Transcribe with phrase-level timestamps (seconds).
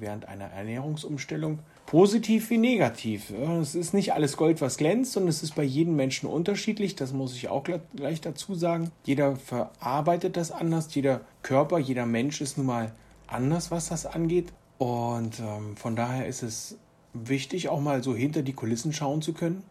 [0.00, 3.30] während einer Ernährungsumstellung, positiv wie negativ.
[3.60, 6.96] Es ist nicht alles Gold, was glänzt, und es ist bei jedem Menschen unterschiedlich.
[6.96, 7.64] Das muss ich auch
[7.96, 8.90] gleich dazu sagen.
[9.04, 12.92] Jeder verarbeitet das anders, jeder Körper, jeder Mensch ist nun mal
[13.26, 14.52] anders, was das angeht.
[14.78, 16.78] Und ähm, von daher ist es
[17.12, 19.62] wichtig, auch mal so hinter die Kulissen schauen zu können,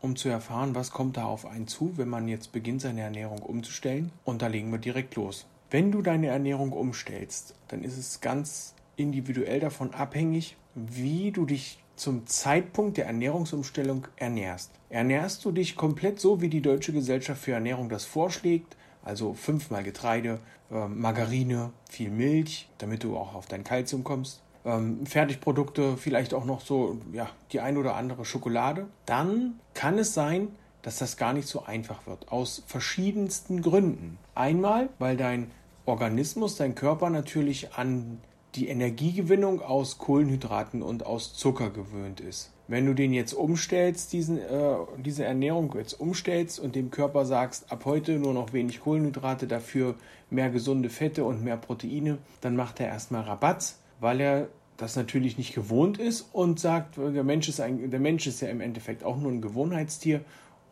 [0.00, 3.40] um zu erfahren, was kommt da auf einen zu, wenn man jetzt beginnt, seine Ernährung
[3.40, 4.12] umzustellen.
[4.24, 5.46] Und da legen wir direkt los.
[5.70, 11.78] Wenn du deine Ernährung umstellst, dann ist es ganz individuell davon abhängig, wie du dich
[11.96, 14.72] zum Zeitpunkt der Ernährungsumstellung ernährst.
[14.90, 19.84] Ernährst du dich komplett so, wie die Deutsche Gesellschaft für Ernährung das vorschlägt, also fünfmal
[19.84, 26.34] Getreide, äh, Margarine, viel Milch, damit du auch auf dein Kalzium kommst, ähm, Fertigprodukte, vielleicht
[26.34, 30.48] auch noch so ja, die ein oder andere Schokolade, dann kann es sein,
[30.82, 32.30] dass das gar nicht so einfach wird.
[32.30, 34.18] Aus verschiedensten Gründen.
[34.34, 35.50] Einmal, weil dein
[35.86, 38.20] Organismus, dein Körper natürlich an
[38.54, 42.52] die Energiegewinnung aus Kohlenhydraten und aus Zucker gewöhnt ist.
[42.66, 47.70] Wenn du den jetzt umstellst, diesen, äh, diese Ernährung jetzt umstellst und dem Körper sagst,
[47.70, 49.96] ab heute nur noch wenig Kohlenhydrate, dafür
[50.30, 55.38] mehr gesunde Fette und mehr Proteine, dann macht er erstmal Rabatz, weil er das natürlich
[55.38, 59.04] nicht gewohnt ist und sagt, der Mensch ist, ein, der Mensch ist ja im Endeffekt
[59.04, 60.22] auch nur ein Gewohnheitstier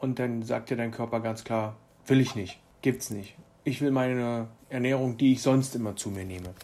[0.01, 3.37] und dann sagt dir dein Körper ganz klar, will ich nicht, gibt's nicht.
[3.65, 6.55] Ich will meine Ernährung, die ich sonst immer zu mir nehme.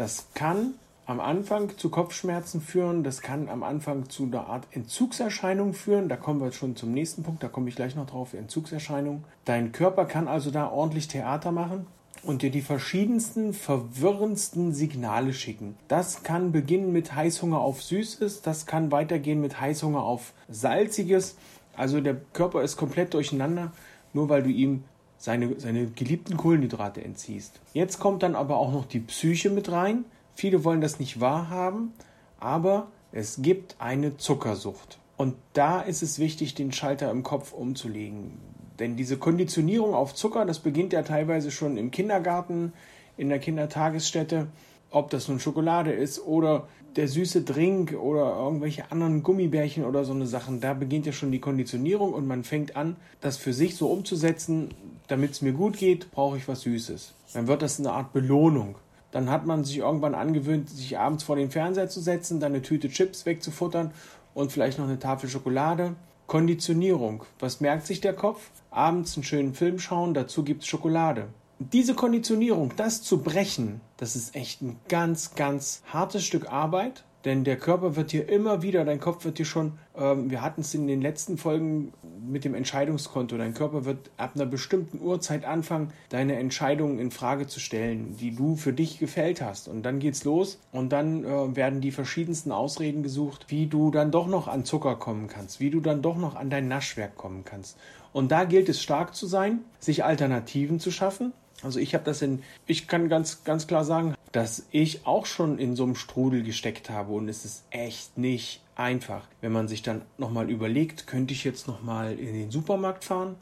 [0.00, 5.74] Das kann am Anfang zu Kopfschmerzen führen, das kann am Anfang zu einer Art Entzugserscheinung
[5.74, 6.08] führen.
[6.08, 9.24] Da kommen wir schon zum nächsten Punkt, da komme ich gleich noch drauf, Entzugserscheinung.
[9.44, 11.86] Dein Körper kann also da ordentlich Theater machen
[12.22, 15.76] und dir die verschiedensten, verwirrendsten Signale schicken.
[15.86, 21.36] Das kann beginnen mit Heißhunger auf Süßes, das kann weitergehen mit Heißhunger auf Salziges.
[21.76, 23.72] Also der Körper ist komplett durcheinander,
[24.14, 24.84] nur weil du ihm
[25.20, 27.60] seine, seine geliebten Kohlenhydrate entziehst.
[27.74, 30.06] Jetzt kommt dann aber auch noch die Psyche mit rein.
[30.34, 31.92] Viele wollen das nicht wahrhaben,
[32.40, 34.98] aber es gibt eine Zuckersucht.
[35.18, 38.38] Und da ist es wichtig, den Schalter im Kopf umzulegen.
[38.78, 42.72] Denn diese Konditionierung auf Zucker, das beginnt ja teilweise schon im Kindergarten,
[43.18, 44.46] in der Kindertagesstätte,
[44.90, 50.12] ob das nun Schokolade ist oder der süße Drink oder irgendwelche anderen Gummibärchen oder so
[50.12, 53.76] eine Sachen, da beginnt ja schon die Konditionierung und man fängt an, das für sich
[53.76, 54.74] so umzusetzen,
[55.06, 57.14] damit es mir gut geht, brauche ich was Süßes.
[57.32, 58.76] Dann wird das eine Art Belohnung.
[59.12, 62.62] Dann hat man sich irgendwann angewöhnt, sich abends vor den Fernseher zu setzen, dann eine
[62.62, 63.92] Tüte Chips wegzufuttern
[64.34, 65.94] und vielleicht noch eine Tafel Schokolade.
[66.26, 67.24] Konditionierung.
[67.40, 68.50] Was merkt sich der Kopf?
[68.70, 71.26] Abends einen schönen Film schauen, dazu gibt es Schokolade.
[71.62, 77.04] Diese Konditionierung, das zu brechen, das ist echt ein ganz, ganz hartes Stück Arbeit.
[77.26, 80.62] Denn der Körper wird dir immer wieder, dein Kopf wird dir schon, ähm, wir hatten
[80.62, 81.92] es in den letzten Folgen
[82.26, 87.46] mit dem Entscheidungskonto, dein Körper wird ab einer bestimmten Uhrzeit anfangen, deine Entscheidungen in Frage
[87.46, 89.68] zu stellen, die du für dich gefällt hast.
[89.68, 94.10] Und dann geht's los und dann äh, werden die verschiedensten Ausreden gesucht, wie du dann
[94.10, 97.44] doch noch an Zucker kommen kannst, wie du dann doch noch an dein Naschwerk kommen
[97.44, 97.76] kannst.
[98.14, 102.22] Und da gilt es stark zu sein, sich Alternativen zu schaffen, also ich habe das
[102.22, 106.42] in, ich kann ganz, ganz klar sagen, dass ich auch schon in so einem Strudel
[106.42, 109.28] gesteckt habe und es ist echt nicht einfach.
[109.40, 113.36] Wenn man sich dann nochmal überlegt, könnte ich jetzt nochmal in den Supermarkt fahren?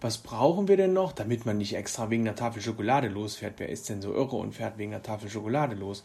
[0.00, 3.54] Was brauchen wir denn noch, damit man nicht extra wegen der Tafel Schokolade losfährt?
[3.56, 6.04] Wer ist denn so irre und fährt wegen der Tafel Schokolade los?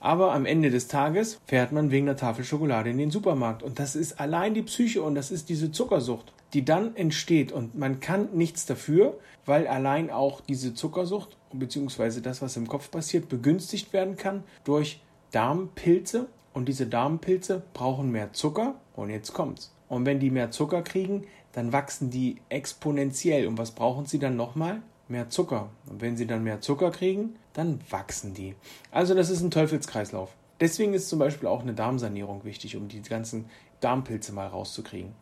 [0.00, 3.62] Aber am Ende des Tages fährt man wegen der Tafel Schokolade in den Supermarkt.
[3.62, 7.52] Und das ist allein die Psyche und das ist diese Zuckersucht die dann entsteht.
[7.52, 12.20] Und man kann nichts dafür, weil allein auch diese Zuckersucht bzw.
[12.20, 16.28] das, was im Kopf passiert, begünstigt werden kann durch Darmpilze.
[16.52, 18.74] Und diese Darmpilze brauchen mehr Zucker.
[18.94, 19.74] Und jetzt kommt's.
[19.88, 23.46] Und wenn die mehr Zucker kriegen, dann wachsen die exponentiell.
[23.46, 24.82] Und was brauchen sie dann nochmal?
[25.08, 25.70] Mehr Zucker.
[25.88, 28.54] Und wenn sie dann mehr Zucker kriegen, dann wachsen die.
[28.90, 30.34] Also das ist ein Teufelskreislauf.
[30.60, 33.46] Deswegen ist zum Beispiel auch eine Darmsanierung wichtig, um die ganzen
[33.80, 35.12] Darmpilze mal rauszukriegen.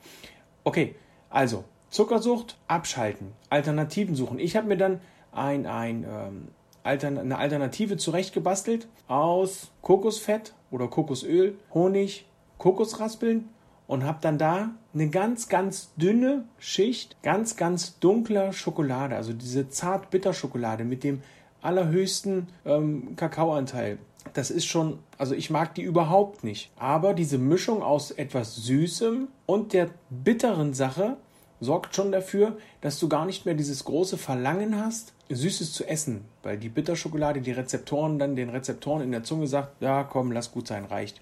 [0.64, 0.94] Okay,
[1.30, 4.38] also, Zuckersucht abschalten, Alternativen suchen.
[4.38, 5.00] Ich habe mir dann
[5.32, 6.48] ein, ein, ähm,
[6.82, 12.26] Altern eine Alternative zurechtgebastelt aus Kokosfett oder Kokosöl, Honig,
[12.58, 13.48] Kokosraspeln
[13.86, 19.68] und habe dann da eine ganz, ganz dünne Schicht, ganz, ganz dunkler Schokolade, also diese
[19.68, 21.22] zart-bitter Schokolade mit dem
[21.60, 23.98] allerhöchsten ähm, Kakaoanteil
[24.34, 26.70] das ist schon, also ich mag die überhaupt nicht.
[26.76, 31.16] Aber diese Mischung aus etwas Süßem und der bitteren Sache
[31.60, 36.24] sorgt schon dafür, dass du gar nicht mehr dieses große Verlangen hast, Süßes zu essen,
[36.42, 40.52] weil die Bitterschokolade die Rezeptoren dann den Rezeptoren in der Zunge sagt, ja komm, lass
[40.52, 41.20] gut sein, reicht.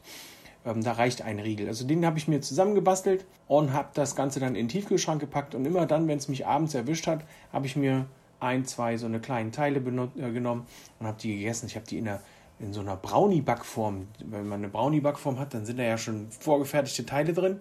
[0.65, 1.69] Ähm, da reicht ein Riegel.
[1.69, 5.55] Also den habe ich mir zusammengebastelt und habe das Ganze dann in den Tiefkühlschrank gepackt
[5.55, 8.07] und immer dann, wenn es mich abends erwischt hat, habe ich mir
[8.41, 10.67] ein, zwei so eine kleinen Teile äh, genommen
[11.01, 11.67] und habe die gegessen.
[11.67, 12.21] Ich habe die in, der,
[12.61, 14.09] in so einer Brownie-Backform.
[14.25, 17.61] Wenn man eine Brownie-Backform hat, dann sind da ja schon vorgefertigte Teile drin.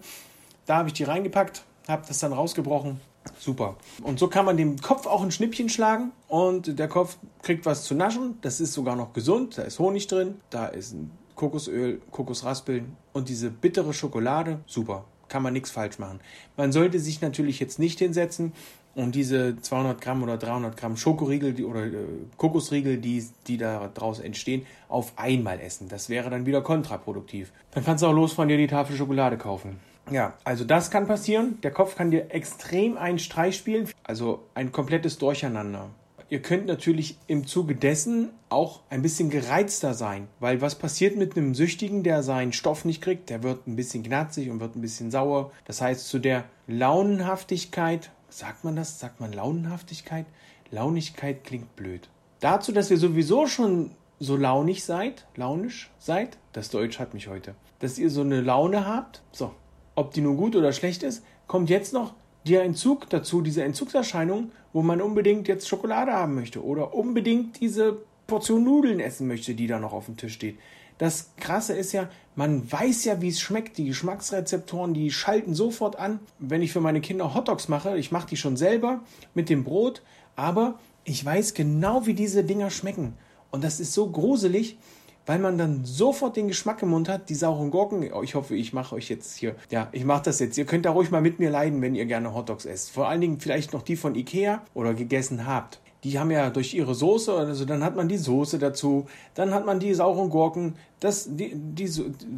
[0.66, 3.00] Da habe ich die reingepackt, habe das dann rausgebrochen.
[3.38, 3.76] Super.
[4.02, 7.84] Und so kann man dem Kopf auch ein Schnippchen schlagen und der Kopf kriegt was
[7.84, 8.38] zu naschen.
[8.40, 9.58] Das ist sogar noch gesund.
[9.58, 14.60] Da ist Honig drin, da ist ein Kokosöl, Kokosraspeln und diese bittere Schokolade.
[14.66, 15.04] Super.
[15.28, 16.20] Kann man nichts falsch machen.
[16.56, 18.54] Man sollte sich natürlich jetzt nicht hinsetzen
[18.98, 21.92] und diese 200 Gramm oder 300 Gramm Schokoriegel die, oder äh,
[22.36, 25.88] Kokosriegel, die, die daraus entstehen, auf einmal essen.
[25.88, 27.52] Das wäre dann wieder kontraproduktiv.
[27.70, 29.78] Dann kannst du auch losfahren, dir die Tafel Schokolade kaufen.
[30.10, 31.60] Ja, also das kann passieren.
[31.62, 35.90] Der Kopf kann dir extrem einen Streich spielen, also ein komplettes Durcheinander.
[36.28, 41.36] Ihr könnt natürlich im Zuge dessen auch ein bisschen gereizter sein, weil was passiert mit
[41.36, 43.30] einem Süchtigen, der seinen Stoff nicht kriegt?
[43.30, 45.52] Der wird ein bisschen knatzig und wird ein bisschen sauer.
[45.64, 49.00] Das heißt, zu der Launenhaftigkeit Sagt man das?
[49.00, 50.26] Sagt man Launenhaftigkeit?
[50.70, 52.08] Launigkeit klingt blöd.
[52.40, 53.90] Dazu, dass ihr sowieso schon
[54.20, 58.86] so launig seid, launisch seid, das Deutsch hat mich heute, dass ihr so eine Laune
[58.86, 59.54] habt, so,
[59.94, 62.14] ob die nun gut oder schlecht ist, kommt jetzt noch
[62.46, 67.98] der Entzug dazu, diese Entzugserscheinung, wo man unbedingt jetzt Schokolade haben möchte oder unbedingt diese
[68.26, 70.58] Portion Nudeln essen möchte, die da noch auf dem Tisch steht.
[70.98, 73.78] Das Krasse ist ja, man weiß ja, wie es schmeckt.
[73.78, 76.20] Die Geschmacksrezeptoren, die schalten sofort an.
[76.38, 79.00] Wenn ich für meine Kinder Hotdogs mache, ich mache die schon selber
[79.34, 80.02] mit dem Brot,
[80.36, 83.14] aber ich weiß genau, wie diese Dinger schmecken.
[83.50, 84.76] Und das ist so gruselig,
[85.24, 88.12] weil man dann sofort den Geschmack im Mund hat, die sauren Gurken.
[88.12, 90.58] Oh, ich hoffe, ich mache euch jetzt hier, ja, ich mache das jetzt.
[90.58, 92.90] Ihr könnt da ruhig mal mit mir leiden, wenn ihr gerne Hotdogs esst.
[92.90, 96.74] Vor allen Dingen vielleicht noch die von Ikea oder gegessen habt die haben ja durch
[96.74, 100.76] ihre Soße, also dann hat man die Soße dazu, dann hat man die sauren Gurken,
[101.00, 101.90] das, die, die,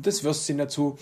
[0.03, 0.97] das Würstchen dazu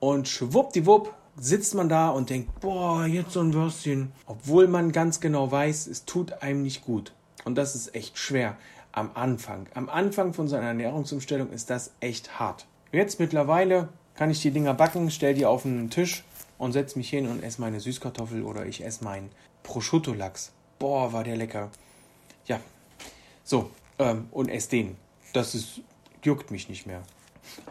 [0.00, 4.12] und schwuppdiwupp sitzt man da und denkt, boah, jetzt so ein Würstchen.
[4.26, 7.12] Obwohl man ganz genau weiß, es tut einem nicht gut.
[7.44, 8.56] Und das ist echt schwer
[8.92, 9.66] am Anfang.
[9.74, 12.66] Am Anfang von so einer Ernährungsumstellung ist das echt hart.
[12.92, 16.22] Jetzt mittlerweile kann ich die Dinger backen, stell die auf den Tisch
[16.58, 19.30] und setze mich hin und esse meine Süßkartoffel oder ich esse meinen
[19.64, 20.52] Prosciutto-Lachs.
[20.78, 21.70] Boah, war der lecker.
[22.46, 22.60] Ja,
[23.44, 24.96] so, ähm, und ess den.
[25.32, 25.80] Das ist,
[26.22, 27.02] juckt mich nicht mehr.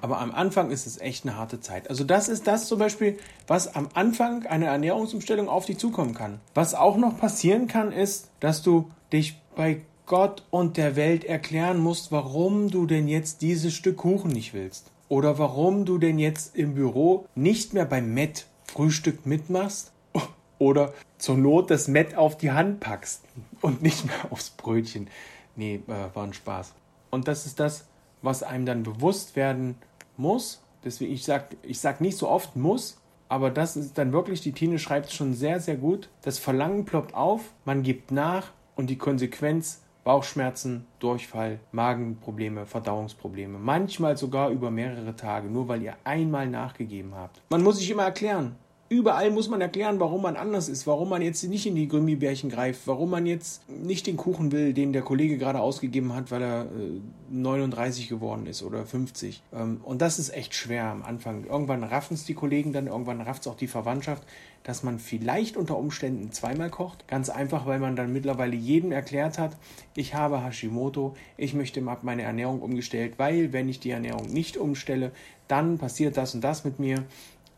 [0.02, 1.90] Aber am Anfang ist es echt eine harte Zeit.
[1.90, 3.18] Also das ist das zum Beispiel,
[3.48, 6.40] was am Anfang einer Ernährungsumstellung auf dich zukommen kann.
[6.54, 11.80] Was auch noch passieren kann, ist, dass du dich bei Gott und der Welt erklären
[11.80, 14.92] musst, warum du denn jetzt dieses Stück Kuchen nicht willst.
[15.10, 19.92] Oder warum du denn jetzt im Büro nicht mehr beim Met Frühstück mitmachst
[20.60, 23.22] oder zur Not das Met auf die Hand packst
[23.64, 25.08] und nicht mehr aufs Brötchen.
[25.56, 26.74] Nee, äh, war ein Spaß.
[27.10, 27.86] Und das ist das,
[28.22, 29.76] was einem dann bewusst werden
[30.18, 30.62] muss.
[30.84, 32.98] Deswegen, ich sag, ich sag nicht so oft muss,
[33.30, 36.10] aber das ist dann wirklich, die Tine schreibt schon sehr, sehr gut.
[36.22, 43.58] Das Verlangen ploppt auf, man gibt nach und die Konsequenz Bauchschmerzen, Durchfall, Magenprobleme, Verdauungsprobleme.
[43.58, 47.42] Manchmal sogar über mehrere Tage, nur weil ihr einmal nachgegeben habt.
[47.50, 48.58] Man muss sich immer erklären,
[48.94, 52.52] Überall muss man erklären, warum man anders ist, warum man jetzt nicht in die Gummibärchen
[52.52, 56.44] greift, warum man jetzt nicht den Kuchen will, den der Kollege gerade ausgegeben hat, weil
[56.44, 57.02] er äh,
[57.32, 59.42] 39 geworden ist oder 50.
[59.52, 61.46] Ähm, und das ist echt schwer am Anfang.
[61.46, 64.22] Irgendwann raffen es die Kollegen dann, irgendwann rafft es auch die Verwandtschaft,
[64.62, 67.08] dass man vielleicht unter Umständen zweimal kocht.
[67.08, 69.58] Ganz einfach, weil man dann mittlerweile jedem erklärt hat,
[69.96, 75.12] ich habe Hashimoto, ich möchte meine Ernährung umgestellt, weil wenn ich die Ernährung nicht umstelle,
[75.48, 77.04] dann passiert das und das mit mir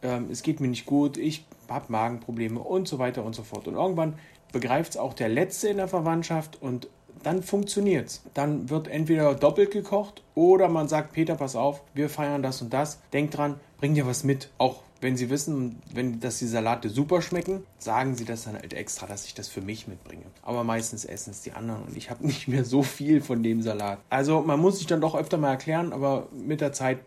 [0.06, 3.68] ähm, es geht mir nicht gut, ich habe Magenprobleme und so weiter und so fort.
[3.68, 4.16] Und irgendwann
[4.52, 6.88] begreift es auch der Letzte in der Verwandtschaft und
[7.24, 8.22] dann funktioniert es.
[8.34, 12.72] Dann wird entweder doppelt gekocht oder man sagt, Peter, pass auf, wir feiern das und
[12.74, 13.00] das.
[13.14, 14.52] Denk dran, bring dir was mit.
[14.60, 18.74] Auch wenn Sie wissen, wenn, dass die Salate super schmecken, sagen Sie das dann halt
[18.74, 20.24] extra, dass ich das für mich mitbringe.
[20.42, 23.62] Aber meistens essen es die anderen und ich habe nicht mehr so viel von dem
[23.62, 24.00] Salat.
[24.10, 27.00] Also man muss sich dann doch öfter mal erklären, aber mit der Zeit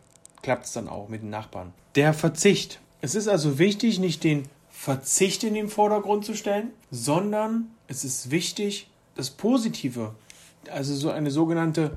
[0.43, 1.73] klappt es dann auch mit den Nachbarn.
[1.95, 2.81] Der Verzicht.
[3.01, 8.31] Es ist also wichtig, nicht den Verzicht in den Vordergrund zu stellen, sondern es ist
[8.31, 10.15] wichtig, das Positive,
[10.71, 11.97] also so eine sogenannte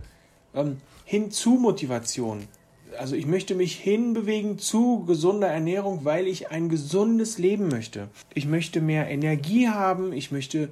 [0.53, 2.47] ähm, Hinzu-Motivation.
[2.99, 8.09] Also ich möchte mich hinbewegen zu gesunder Ernährung, weil ich ein gesundes Leben möchte.
[8.33, 10.69] Ich möchte mehr Energie haben, ich möchte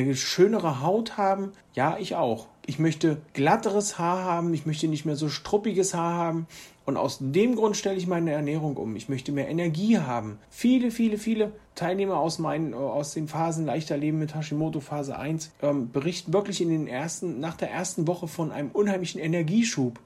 [0.00, 1.52] eine schönere Haut haben.
[1.74, 2.48] Ja, ich auch.
[2.64, 6.46] ich möchte glatteres Haar haben, ich möchte nicht mehr so struppiges Haar haben.
[6.84, 8.96] Und aus dem Grund stelle ich meine Ernährung um.
[8.96, 10.38] Ich möchte mehr Energie haben.
[10.50, 15.52] Viele, viele, viele Teilnehmer aus, meinen, aus den Phasen leichter Leben mit Hashimoto Phase 1
[15.62, 20.00] ähm, berichten wirklich in den ersten, nach der ersten Woche von einem unheimlichen Energieschub.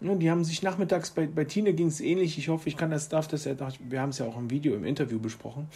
[0.00, 2.38] Die haben sich nachmittags, bei, bei Tine ging es ähnlich.
[2.38, 3.54] Ich hoffe, ich kann das, darf das ja,
[3.88, 5.66] wir haben es ja auch im Video, im Interview besprochen.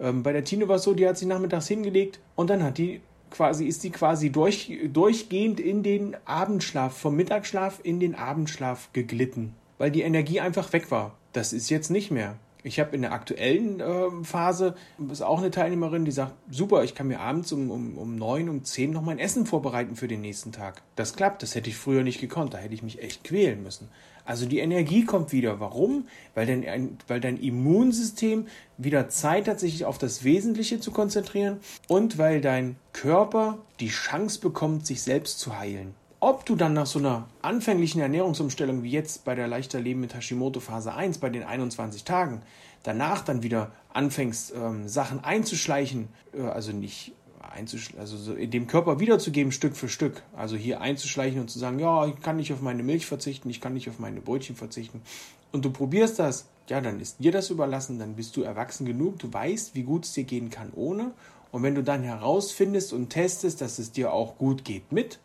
[0.00, 2.78] Ähm, bei der Tine war es so, die hat sich nachmittags hingelegt und dann hat
[2.78, 3.00] die
[3.30, 9.54] quasi, ist die quasi durch, durchgehend in den Abendschlaf, vom Mittagsschlaf in den Abendschlaf geglitten
[9.78, 11.16] weil die Energie einfach weg war.
[11.32, 12.36] Das ist jetzt nicht mehr.
[12.64, 14.74] Ich habe in der aktuellen äh, Phase,
[15.10, 18.48] ist auch eine Teilnehmerin, die sagt, super, ich kann mir abends um, um, um 9,
[18.48, 20.82] um 10 noch mein Essen vorbereiten für den nächsten Tag.
[20.96, 23.88] Das klappt, das hätte ich früher nicht gekonnt, da hätte ich mich echt quälen müssen.
[24.28, 25.58] Also die Energie kommt wieder.
[25.58, 26.06] Warum?
[26.34, 32.18] Weil dein, weil dein Immunsystem wieder Zeit hat, sich auf das Wesentliche zu konzentrieren und
[32.18, 35.94] weil dein Körper die Chance bekommt, sich selbst zu heilen.
[36.20, 40.14] Ob du dann nach so einer anfänglichen Ernährungsumstellung wie jetzt bei der leichter Leben mit
[40.14, 42.42] Hashimoto Phase 1 bei den 21 Tagen
[42.82, 49.00] danach dann wieder anfängst, ähm, Sachen einzuschleichen, äh, also nicht einzuschleichen, also so dem Körper
[49.00, 52.60] wiederzugeben Stück für Stück, also hier einzuschleichen und zu sagen, ja, ich kann nicht auf
[52.60, 55.02] meine Milch verzichten, ich kann nicht auf meine Brötchen verzichten.
[55.52, 59.18] Und du probierst das, ja, dann ist dir das überlassen, dann bist du erwachsen genug,
[59.18, 61.12] du weißt, wie gut es dir gehen kann ohne.
[61.50, 65.18] Und wenn du dann herausfindest und testest, dass es dir auch gut geht mit,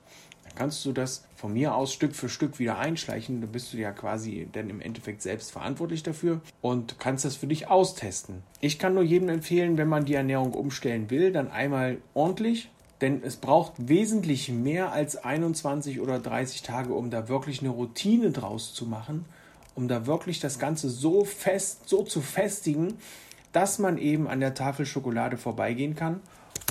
[0.55, 3.41] kannst du das von mir aus Stück für Stück wieder einschleichen.
[3.41, 7.47] Da bist du ja quasi dann im Endeffekt selbst verantwortlich dafür und kannst das für
[7.47, 8.43] dich austesten.
[8.61, 12.69] Ich kann nur jedem empfehlen, wenn man die Ernährung umstellen will, dann einmal ordentlich.
[13.01, 18.31] Denn es braucht wesentlich mehr als 21 oder 30 Tage, um da wirklich eine Routine
[18.31, 19.25] draus zu machen,
[19.75, 22.93] um da wirklich das Ganze so fest, so zu festigen,
[23.51, 26.21] dass man eben an der Tafel Schokolade vorbeigehen kann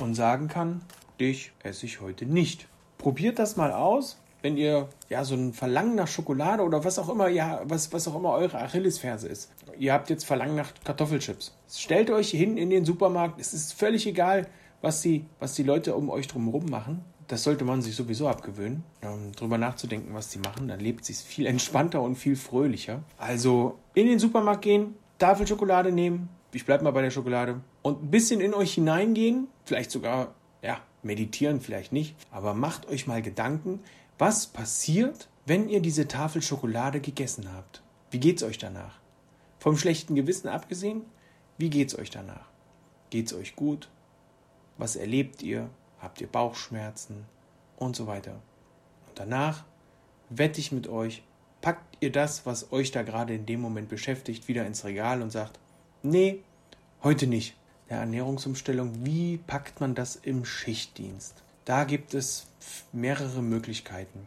[0.01, 0.81] und sagen kann,
[1.21, 2.69] dich esse ich heute nicht
[3.03, 7.09] probiert das mal aus, wenn ihr ja so ein Verlangen nach Schokolade oder was auch
[7.09, 9.51] immer, ja, was, was auch immer eure Achillesferse ist.
[9.79, 11.57] Ihr habt jetzt Verlangen nach Kartoffelchips.
[11.71, 13.41] Stellt euch hin in den Supermarkt.
[13.41, 14.49] Es ist völlig egal,
[14.81, 17.05] was die, was die Leute um euch drumherum machen.
[17.29, 20.69] Das sollte man sich sowieso abgewöhnen, um drüber nachzudenken, was die machen.
[20.69, 23.03] Dann lebt sich viel entspannter und viel fröhlicher.
[23.17, 26.29] Also in den Supermarkt gehen, Tafel Schokolade nehmen.
[26.53, 27.61] Ich bleibe mal bei der Schokolade.
[27.81, 29.47] Und ein bisschen in euch hineingehen.
[29.65, 33.81] Vielleicht sogar, ja, meditieren vielleicht nicht, aber macht euch mal Gedanken,
[34.23, 37.83] was passiert, wenn ihr diese Tafel Schokolade gegessen habt.
[38.13, 39.01] Wie geht's euch danach?
[39.59, 41.03] Vom schlechten Gewissen abgesehen,
[41.59, 42.47] wie geht's euch danach?
[43.11, 43.89] Geht's euch gut?
[44.79, 45.69] Was erlebt ihr?
[45.99, 47.25] Habt ihr Bauchschmerzen?
[47.77, 48.41] Und so weiter.
[49.09, 49.65] Und danach
[50.31, 51.25] wette ich mit euch,
[51.61, 55.31] packt ihr das, was euch da gerade in dem Moment beschäftigt, wieder ins Regal und
[55.31, 55.59] sagt,
[56.05, 56.45] nee,
[57.03, 57.57] heute nicht
[57.91, 61.43] der Ernährungsumstellung, wie packt man das im Schichtdienst?
[61.65, 62.47] Da gibt es
[62.93, 64.27] mehrere Möglichkeiten.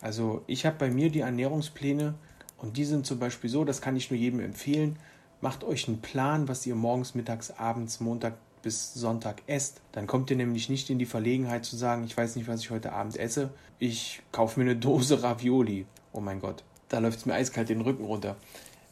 [0.00, 2.14] Also ich habe bei mir die Ernährungspläne
[2.56, 4.98] und die sind zum Beispiel so, das kann ich nur jedem empfehlen.
[5.42, 9.80] Macht euch einen Plan, was ihr morgens, mittags, abends, Montag bis Sonntag esst.
[9.92, 12.70] Dann kommt ihr nämlich nicht in die Verlegenheit zu sagen, ich weiß nicht, was ich
[12.70, 13.50] heute Abend esse.
[13.78, 15.86] Ich kaufe mir eine Dose Ravioli.
[16.12, 18.36] Oh mein Gott, da läuft es mir eiskalt den Rücken runter.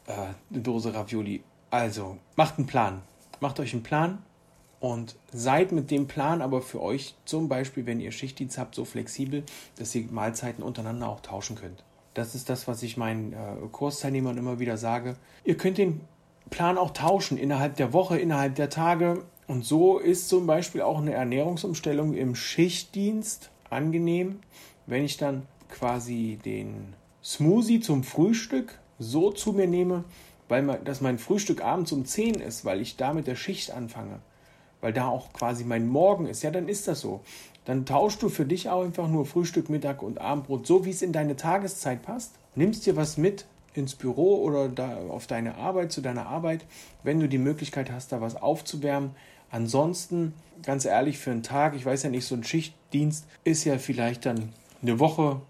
[0.07, 0.13] Äh,
[0.51, 1.43] eine Dose Ravioli.
[1.71, 3.03] Also, macht einen Plan.
[3.41, 4.19] Macht euch einen Plan
[4.81, 8.85] und seid mit dem Plan aber für euch zum Beispiel, wenn ihr Schichtdienst habt, so
[8.85, 9.43] flexibel,
[9.77, 11.83] dass ihr Mahlzeiten untereinander auch tauschen könnt.
[12.15, 13.37] Das ist das, was ich meinen äh,
[13.71, 15.17] Kursteilnehmern immer wieder sage.
[15.45, 16.01] Ihr könnt den
[16.51, 19.25] Plan auch tauschen innerhalb der Woche, innerhalb der Tage.
[19.47, 24.41] Und so ist zum Beispiel auch eine Ernährungsumstellung im Schichtdienst angenehm,
[24.87, 30.05] wenn ich dann quasi den Smoothie zum Frühstück so zu mir nehme,
[30.49, 33.71] weil man, dass mein Frühstück abends um 10 ist, weil ich da mit der Schicht
[33.71, 34.21] anfange,
[34.81, 37.21] weil da auch quasi mein Morgen ist, ja, dann ist das so.
[37.65, 41.03] Dann tauschst du für dich auch einfach nur Frühstück, Mittag und Abendbrot, so wie es
[41.03, 42.35] in deine Tageszeit passt.
[42.55, 46.65] Nimmst dir was mit ins Büro oder da auf deine Arbeit, zu deiner Arbeit,
[47.03, 49.11] wenn du die Möglichkeit hast, da was aufzuwärmen.
[49.51, 53.79] Ansonsten, ganz ehrlich, für einen Tag, ich weiß ja nicht, so ein Schichtdienst ist ja
[53.79, 55.41] vielleicht dann eine Woche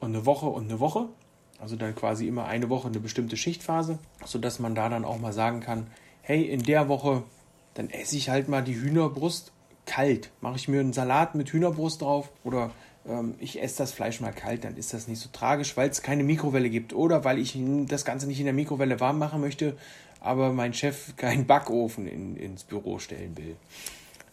[0.00, 1.08] und eine Woche und eine Woche.
[1.60, 5.32] Also dann quasi immer eine Woche eine bestimmte Schichtphase, sodass man da dann auch mal
[5.32, 5.88] sagen kann,
[6.22, 7.22] hey, in der Woche,
[7.74, 9.52] dann esse ich halt mal die Hühnerbrust
[9.86, 10.30] kalt.
[10.40, 12.70] Mache ich mir einen Salat mit Hühnerbrust drauf oder
[13.08, 16.02] ähm, ich esse das Fleisch mal kalt, dann ist das nicht so tragisch, weil es
[16.02, 19.76] keine Mikrowelle gibt oder weil ich das Ganze nicht in der Mikrowelle warm machen möchte,
[20.20, 23.56] aber mein Chef keinen Backofen in, ins Büro stellen will.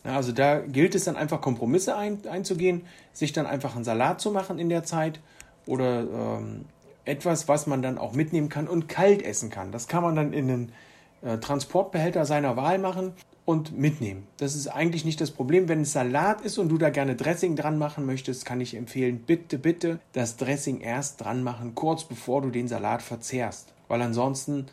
[0.03, 4.32] also da gilt es dann einfach Kompromisse ein, einzugehen, sich dann einfach einen Salat zu
[4.32, 5.20] machen in der Zeit
[5.65, 6.65] oder ähm,
[7.06, 9.72] etwas, was man dann auch mitnehmen kann und kalt essen kann.
[9.72, 10.72] Das kann man dann in einen,
[11.22, 13.13] äh, Transportbehälter seiner Wahl machen
[13.47, 14.27] und mitnehmen.
[14.35, 15.69] Das ist eigentlich nicht das Problem.
[15.69, 19.23] Wenn es Salat ist und du da gerne Dressing dran machen möchtest, kann ich empfehlen,
[19.25, 23.73] bitte, bitte das Dressing erst dran machen, kurz bevor du den Salat verzehrst.
[23.87, 24.65] Weil ansonsten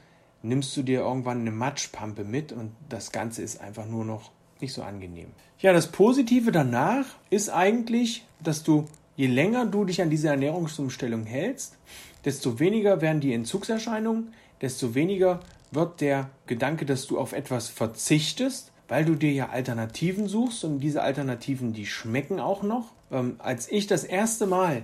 [0.43, 4.73] nimmst du dir irgendwann eine Matschpampe mit und das Ganze ist einfach nur noch nicht
[4.73, 5.29] so angenehm.
[5.61, 11.27] Ja, das Positive danach ist eigentlich, dass du, je länger du dich an diese Ernährungsumstellung
[11.27, 11.79] hältst,
[12.25, 15.39] desto weniger werden die Entzugserscheinungen, desto weniger
[15.75, 20.81] wird der Gedanke, dass du auf etwas verzichtest, weil du dir ja Alternativen suchst und
[20.81, 22.93] diese Alternativen, die schmecken auch noch.
[23.11, 24.83] Ähm, als ich das erste Mal,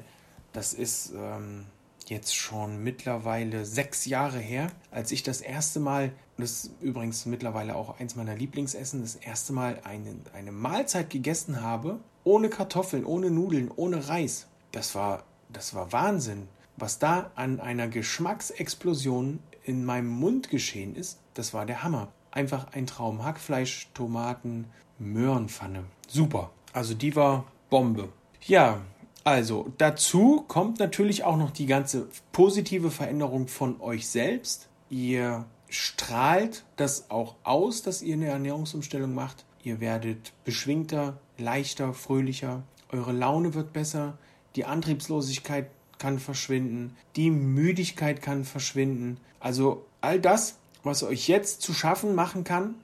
[0.53, 1.67] das ist ähm,
[2.07, 7.77] jetzt schon mittlerweile sechs Jahre her, als ich das erste Mal, das ist übrigens mittlerweile
[7.77, 13.31] auch eins meiner Lieblingsessen, das erste Mal eine, eine Mahlzeit gegessen habe, ohne Kartoffeln, ohne
[13.31, 14.47] Nudeln, ohne Reis.
[14.73, 16.49] Das war, das war Wahnsinn.
[16.77, 19.41] Was da an einer Geschmacksexplosion
[19.71, 22.09] in meinem Mund geschehen ist, das war der Hammer.
[22.33, 23.25] Einfach ein Traum.
[23.25, 24.67] Hackfleisch, Tomaten,
[24.99, 25.85] Möhrenpfanne.
[26.09, 26.51] Super.
[26.73, 28.09] Also die war Bombe.
[28.43, 28.81] Ja,
[29.23, 34.69] also dazu kommt natürlich auch noch die ganze positive Veränderung von euch selbst.
[34.89, 39.45] Ihr strahlt das auch aus, dass ihr eine Ernährungsumstellung macht.
[39.63, 42.65] Ihr werdet beschwingter, leichter, fröhlicher.
[42.91, 44.19] Eure Laune wird besser.
[44.57, 49.19] Die Antriebslosigkeit kann verschwinden, die Müdigkeit kann verschwinden.
[49.41, 52.77] Also all das, was euch jetzt zu schaffen machen kann,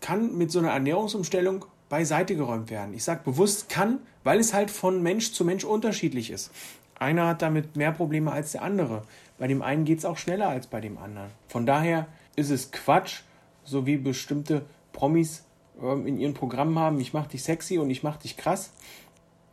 [0.00, 2.94] kann mit so einer Ernährungsumstellung beiseite geräumt werden.
[2.94, 6.50] Ich sage bewusst kann, weil es halt von Mensch zu Mensch unterschiedlich ist.
[6.98, 9.02] Einer hat damit mehr Probleme als der andere.
[9.38, 11.30] Bei dem einen geht es auch schneller als bei dem anderen.
[11.48, 13.20] Von daher ist es Quatsch,
[13.64, 15.44] so wie bestimmte Promis
[15.82, 18.72] ähm, in ihren Programmen haben, ich mach dich sexy und ich mach dich krass.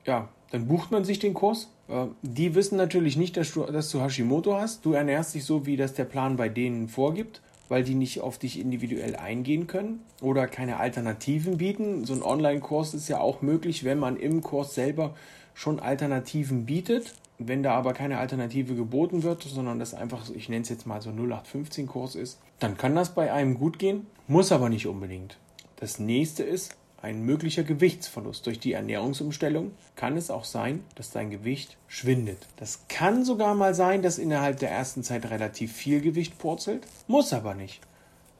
[0.05, 3.89] Ja, dann bucht man sich den Kurs äh, die wissen natürlich nicht, dass du, dass
[3.89, 4.85] du Hashimoto hast.
[4.85, 8.37] Du ernährst dich so, wie das der Plan bei denen vorgibt, weil die nicht auf
[8.37, 12.05] dich individuell eingehen können oder keine Alternativen bieten.
[12.05, 15.15] So ein Online-Kurs ist ja auch möglich, wenn man im Kurs selber
[15.53, 17.15] schon Alternativen bietet.
[17.39, 21.01] Wenn da aber keine Alternative geboten wird, sondern das einfach, ich nenne es jetzt mal
[21.01, 25.37] so 0815-Kurs ist, dann kann das bei einem gut gehen, muss aber nicht unbedingt.
[25.77, 31.29] Das nächste ist, ein möglicher Gewichtsverlust durch die Ernährungsumstellung kann es auch sein, dass dein
[31.29, 32.47] Gewicht schwindet.
[32.55, 37.33] Das kann sogar mal sein, dass innerhalb der ersten Zeit relativ viel Gewicht purzelt, muss
[37.33, 37.81] aber nicht.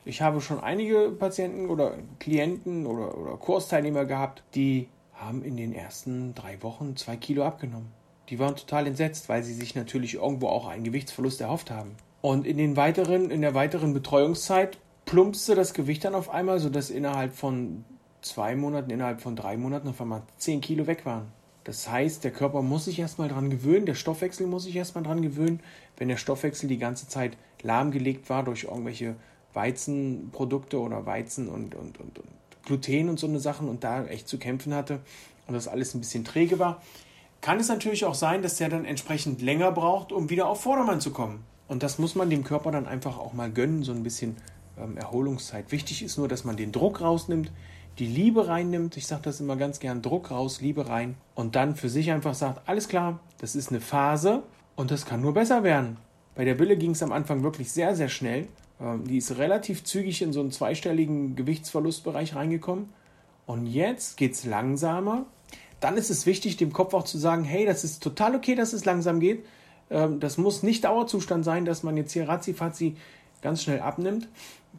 [0.06, 5.74] Ich habe schon einige Patienten oder Klienten oder, oder Kursteilnehmer gehabt, die haben in den
[5.74, 7.92] ersten drei Wochen zwei Kilo abgenommen.
[8.30, 11.98] Die waren total entsetzt, weil sie sich natürlich irgendwo auch einen Gewichtsverlust erhofft haben.
[12.22, 16.90] Und in, den weiteren, in der weiteren Betreuungszeit plumpste das Gewicht dann auf einmal, sodass
[16.90, 17.84] innerhalb von
[18.24, 21.32] zwei Monaten, innerhalb von drei Monaten auf einmal zehn Kilo weg waren.
[21.64, 25.22] Das heißt, der Körper muss sich erstmal dran gewöhnen, der Stoffwechsel muss sich erstmal dran
[25.22, 25.62] gewöhnen.
[25.98, 29.16] Wenn der Stoffwechsel die ganze Zeit lahmgelegt war durch irgendwelche
[29.54, 32.28] Weizenprodukte oder Weizen und, und, und, und
[32.66, 35.00] Gluten und so eine Sachen und da echt zu kämpfen hatte
[35.48, 36.82] und das alles ein bisschen träge war,
[37.42, 41.02] kann es natürlich auch sein, dass der dann entsprechend länger braucht, um wieder auf Vordermann
[41.02, 41.44] zu kommen.
[41.68, 44.38] Und das muss man dem Körper dann einfach auch mal gönnen, so ein bisschen
[44.78, 45.72] ähm, Erholungszeit.
[45.72, 47.52] Wichtig ist nur, dass man den Druck rausnimmt,
[48.00, 48.98] die Liebe reinnimmt.
[48.98, 51.16] Ich sage das immer ganz gern, Druck raus, Liebe rein.
[51.36, 54.44] Und dann für sich einfach sagt, alles klar, das ist eine Phase
[54.76, 55.98] und das kann nur besser werden.
[56.36, 58.48] Bei der Bille ging es am Anfang wirklich sehr, sehr schnell.
[58.82, 62.90] Ähm, die ist relativ zügig in so einen zweistelligen Gewichtsverlustbereich reingekommen.
[63.46, 65.26] Und jetzt geht es langsamer.
[65.80, 68.74] Dann ist es wichtig, dem Kopf auch zu sagen, hey, das ist total okay, dass
[68.74, 69.46] es langsam geht.
[69.90, 72.96] Ähm, das muss nicht Dauerzustand sein, dass man jetzt hier ratzi
[73.44, 74.28] ganz schnell abnimmt.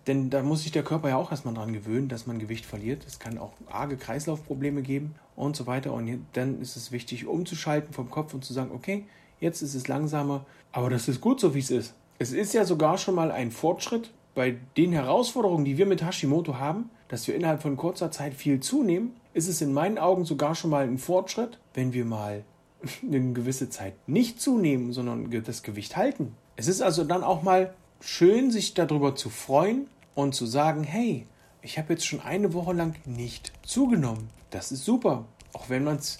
[0.09, 3.05] Denn da muss sich der Körper ja auch erstmal dran gewöhnen, dass man Gewicht verliert.
[3.07, 5.93] Es kann auch arge Kreislaufprobleme geben und so weiter.
[5.93, 9.05] Und dann ist es wichtig, umzuschalten vom Kopf und zu sagen, okay,
[9.39, 11.95] jetzt ist es langsamer, aber das ist gut so, wie es ist.
[12.19, 16.59] Es ist ja sogar schon mal ein Fortschritt bei den Herausforderungen, die wir mit Hashimoto
[16.59, 20.55] haben, dass wir innerhalb von kurzer Zeit viel zunehmen, ist es in meinen Augen sogar
[20.55, 22.45] schon mal ein Fortschritt, wenn wir mal
[23.03, 26.35] eine gewisse Zeit nicht zunehmen, sondern das Gewicht halten.
[26.57, 31.27] Es ist also dann auch mal schön, sich darüber zu freuen und zu sagen, hey,
[31.63, 34.29] ich habe jetzt schon eine Woche lang nicht zugenommen.
[34.51, 35.25] Das ist super.
[35.55, 36.19] Auch wenn man es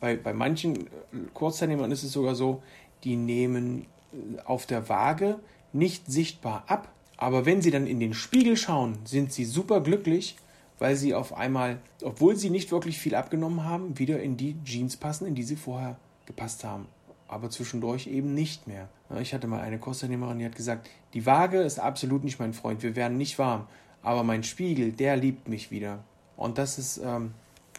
[0.00, 0.88] bei, bei manchen äh,
[1.34, 2.62] Kurzteilnehmern ist es sogar so,
[3.04, 5.38] die nehmen äh, auf der Waage
[5.72, 6.90] nicht sichtbar ab.
[7.18, 10.36] Aber wenn sie dann in den Spiegel schauen, sind sie super glücklich,
[10.78, 14.96] weil sie auf einmal, obwohl sie nicht wirklich viel abgenommen haben, wieder in die Jeans
[14.96, 16.86] passen, in die sie vorher gepasst haben
[17.28, 18.88] aber zwischendurch eben nicht mehr.
[19.20, 22.82] Ich hatte mal eine Kursteilnehmerin, die hat gesagt, die Waage ist absolut nicht mein Freund,
[22.82, 23.66] wir werden nicht warm,
[24.02, 26.04] aber mein Spiegel, der liebt mich wieder.
[26.36, 27.34] Und das ist, ähm,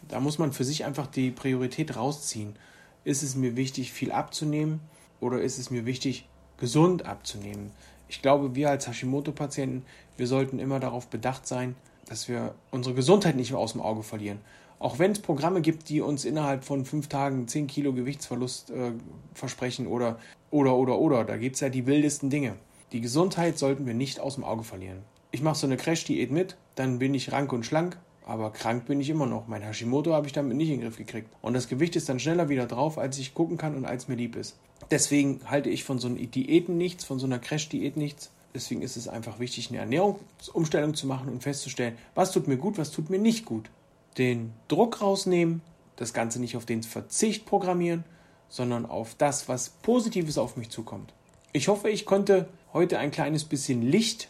[0.08, 2.56] da muss man für sich einfach die Priorität rausziehen.
[3.04, 4.80] Ist es mir wichtig, viel abzunehmen
[5.20, 7.70] oder ist es mir wichtig, gesund abzunehmen?
[8.08, 9.84] Ich glaube, wir als Hashimoto-Patienten,
[10.16, 14.02] wir sollten immer darauf bedacht sein, dass wir unsere Gesundheit nicht mehr aus dem Auge
[14.02, 14.40] verlieren.
[14.78, 18.92] Auch wenn es Programme gibt, die uns innerhalb von fünf Tagen 10 Kilo Gewichtsverlust äh,
[19.34, 20.18] versprechen oder,
[20.50, 22.54] oder, oder, oder, da gibt es ja die wildesten Dinge.
[22.92, 24.98] Die Gesundheit sollten wir nicht aus dem Auge verlieren.
[25.30, 29.00] Ich mache so eine Crash-Diät mit, dann bin ich rank und schlank, aber krank bin
[29.00, 29.48] ich immer noch.
[29.48, 31.28] Mein Hashimoto habe ich damit nicht in den Griff gekriegt.
[31.42, 34.14] Und das Gewicht ist dann schneller wieder drauf, als ich gucken kann und als mir
[34.14, 34.56] lieb ist.
[34.90, 38.30] Deswegen halte ich von so einer Diäten nichts, von so einer Crash-Diät nichts.
[38.54, 42.78] Deswegen ist es einfach wichtig, eine Ernährungsumstellung zu machen und festzustellen, was tut mir gut,
[42.78, 43.70] was tut mir nicht gut.
[44.18, 45.62] Den Druck rausnehmen,
[45.96, 48.04] das Ganze nicht auf den Verzicht programmieren,
[48.48, 51.12] sondern auf das, was Positives auf mich zukommt.
[51.52, 54.28] Ich hoffe, ich konnte heute ein kleines bisschen Licht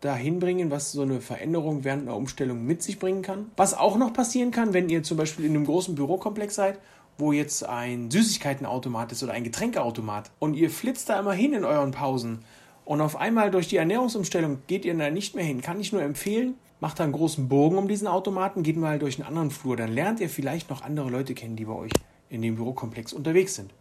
[0.00, 3.50] dahin bringen, was so eine Veränderung während einer Umstellung mit sich bringen kann.
[3.56, 6.78] Was auch noch passieren kann, wenn ihr zum Beispiel in einem großen Bürokomplex seid,
[7.18, 11.64] wo jetzt ein Süßigkeitenautomat ist oder ein Getränkeautomat und ihr flitzt da immer hin in
[11.64, 12.40] euren Pausen
[12.84, 16.02] und auf einmal durch die Ernährungsumstellung geht ihr da nicht mehr hin, kann ich nur
[16.02, 19.76] empfehlen, macht da einen großen Bogen um diesen Automaten, geht mal durch einen anderen Flur,
[19.76, 21.92] dann lernt ihr vielleicht noch andere Leute kennen, die bei euch
[22.28, 23.72] in dem Bürokomplex unterwegs sind.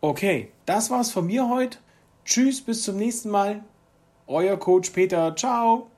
[0.00, 1.78] Okay, das war's von mir heute.
[2.24, 3.64] Tschüss, bis zum nächsten Mal.
[4.26, 5.34] Euer Coach Peter.
[5.36, 5.93] Ciao.